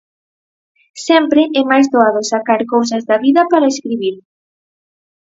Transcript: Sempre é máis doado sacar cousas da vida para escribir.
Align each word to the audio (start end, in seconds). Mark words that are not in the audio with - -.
Sempre 1.07 1.41
é 1.59 1.61
máis 1.71 1.87
doado 1.93 2.21
sacar 2.31 2.61
cousas 2.73 3.03
da 3.09 3.17
vida 3.25 3.41
para 3.51 3.71
escribir. 3.73 4.15